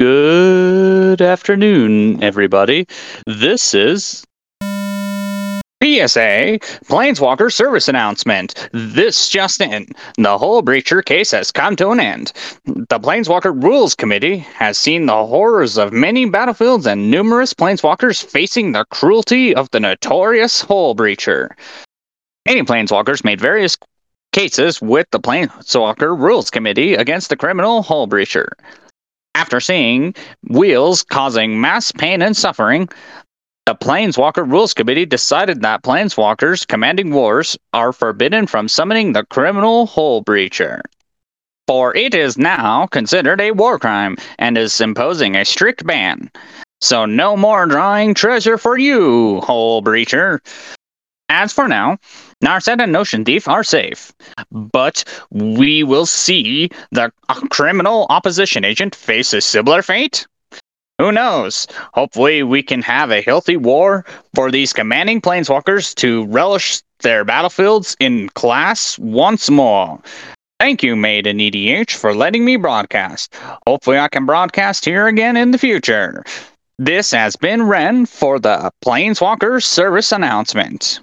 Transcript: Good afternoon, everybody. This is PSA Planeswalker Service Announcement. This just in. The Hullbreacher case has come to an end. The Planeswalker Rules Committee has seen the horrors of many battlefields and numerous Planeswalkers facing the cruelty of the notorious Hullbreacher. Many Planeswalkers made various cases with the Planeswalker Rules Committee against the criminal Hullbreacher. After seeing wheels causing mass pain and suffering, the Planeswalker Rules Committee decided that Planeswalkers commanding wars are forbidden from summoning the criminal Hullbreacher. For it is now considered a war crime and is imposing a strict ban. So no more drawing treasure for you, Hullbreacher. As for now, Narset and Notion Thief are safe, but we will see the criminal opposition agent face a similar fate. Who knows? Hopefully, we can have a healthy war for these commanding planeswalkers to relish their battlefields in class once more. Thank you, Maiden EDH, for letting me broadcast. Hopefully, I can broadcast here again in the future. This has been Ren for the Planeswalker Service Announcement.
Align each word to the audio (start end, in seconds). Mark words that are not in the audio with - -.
Good 0.00 1.20
afternoon, 1.20 2.22
everybody. 2.22 2.86
This 3.26 3.74
is 3.74 4.24
PSA 5.82 6.60
Planeswalker 6.86 7.52
Service 7.52 7.88
Announcement. 7.88 8.68
This 8.72 9.28
just 9.28 9.60
in. 9.60 9.88
The 10.16 10.38
Hullbreacher 10.38 11.04
case 11.04 11.32
has 11.32 11.50
come 11.50 11.74
to 11.74 11.90
an 11.90 11.98
end. 11.98 12.32
The 12.64 13.00
Planeswalker 13.00 13.60
Rules 13.60 13.96
Committee 13.96 14.38
has 14.38 14.78
seen 14.78 15.06
the 15.06 15.26
horrors 15.26 15.76
of 15.76 15.92
many 15.92 16.30
battlefields 16.30 16.86
and 16.86 17.10
numerous 17.10 17.52
Planeswalkers 17.52 18.24
facing 18.24 18.70
the 18.70 18.84
cruelty 18.92 19.52
of 19.52 19.68
the 19.72 19.80
notorious 19.80 20.64
Hullbreacher. 20.64 21.48
Many 22.46 22.62
Planeswalkers 22.62 23.24
made 23.24 23.40
various 23.40 23.76
cases 24.32 24.80
with 24.80 25.08
the 25.10 25.18
Planeswalker 25.18 26.16
Rules 26.16 26.50
Committee 26.50 26.94
against 26.94 27.30
the 27.30 27.36
criminal 27.36 27.82
Hullbreacher. 27.82 28.46
After 29.34 29.60
seeing 29.60 30.14
wheels 30.48 31.02
causing 31.02 31.60
mass 31.60 31.92
pain 31.92 32.22
and 32.22 32.36
suffering, 32.36 32.88
the 33.66 33.74
Planeswalker 33.74 34.50
Rules 34.50 34.72
Committee 34.72 35.04
decided 35.04 35.60
that 35.60 35.82
Planeswalkers 35.82 36.66
commanding 36.66 37.12
wars 37.12 37.58
are 37.74 37.92
forbidden 37.92 38.46
from 38.46 38.66
summoning 38.66 39.12
the 39.12 39.26
criminal 39.26 39.86
Hullbreacher. 39.86 40.80
For 41.66 41.94
it 41.94 42.14
is 42.14 42.38
now 42.38 42.86
considered 42.86 43.42
a 43.42 43.50
war 43.50 43.78
crime 43.78 44.16
and 44.38 44.56
is 44.56 44.80
imposing 44.80 45.36
a 45.36 45.44
strict 45.44 45.86
ban. 45.86 46.30
So 46.80 47.04
no 47.04 47.36
more 47.36 47.66
drawing 47.66 48.14
treasure 48.14 48.56
for 48.56 48.78
you, 48.78 49.40
Hullbreacher. 49.42 50.38
As 51.28 51.52
for 51.52 51.68
now, 51.68 51.98
Narset 52.42 52.82
and 52.82 52.90
Notion 52.90 53.24
Thief 53.24 53.48
are 53.48 53.62
safe, 53.62 54.12
but 54.50 55.04
we 55.30 55.82
will 55.84 56.06
see 56.06 56.70
the 56.90 57.12
criminal 57.50 58.06
opposition 58.08 58.64
agent 58.64 58.94
face 58.94 59.32
a 59.34 59.40
similar 59.40 59.82
fate. 59.82 60.26
Who 60.98 61.12
knows? 61.12 61.68
Hopefully, 61.94 62.42
we 62.42 62.62
can 62.62 62.82
have 62.82 63.10
a 63.10 63.20
healthy 63.20 63.56
war 63.56 64.04
for 64.34 64.50
these 64.50 64.72
commanding 64.72 65.20
planeswalkers 65.20 65.94
to 65.96 66.24
relish 66.26 66.82
their 67.00 67.24
battlefields 67.24 67.96
in 68.00 68.30
class 68.30 68.98
once 68.98 69.48
more. 69.48 70.00
Thank 70.58 70.82
you, 70.82 70.96
Maiden 70.96 71.38
EDH, 71.38 71.92
for 71.92 72.14
letting 72.14 72.44
me 72.44 72.56
broadcast. 72.56 73.32
Hopefully, 73.66 73.98
I 73.98 74.08
can 74.08 74.26
broadcast 74.26 74.84
here 74.84 75.06
again 75.06 75.36
in 75.36 75.52
the 75.52 75.58
future. 75.58 76.24
This 76.80 77.12
has 77.12 77.36
been 77.36 77.62
Ren 77.64 78.06
for 78.06 78.40
the 78.40 78.72
Planeswalker 78.84 79.62
Service 79.62 80.10
Announcement. 80.10 81.00